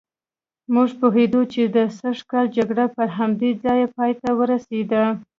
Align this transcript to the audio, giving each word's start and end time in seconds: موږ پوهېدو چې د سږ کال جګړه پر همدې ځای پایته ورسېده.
موږ 0.73 0.89
پوهېدو 0.99 1.41
چې 1.53 1.61
د 1.75 1.77
سږ 1.97 2.17
کال 2.31 2.45
جګړه 2.57 2.85
پر 2.95 3.07
همدې 3.17 3.51
ځای 3.63 3.81
پایته 3.95 4.29
ورسېده. 4.39 5.03